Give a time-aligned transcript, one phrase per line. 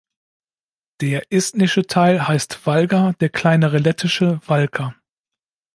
[1.01, 4.95] Der estnische Teil heißt Valga, der kleinere lettische Valka.